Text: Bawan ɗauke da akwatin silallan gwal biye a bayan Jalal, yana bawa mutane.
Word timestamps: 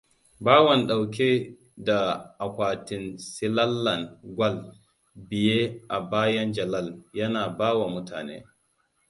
Bawan 0.45 0.79
ɗauke 0.89 1.27
da 1.87 1.97
akwatin 2.45 3.05
silallan 3.33 4.01
gwal 4.35 4.55
biye 5.27 5.57
a 5.87 5.97
bayan 6.09 6.49
Jalal, 6.55 6.87
yana 7.17 7.41
bawa 7.57 7.85
mutane. 7.93 8.35